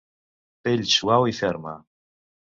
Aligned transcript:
Pell 0.67 0.81
suau 0.93 1.27
i 1.31 1.35
ferma. 1.41 1.75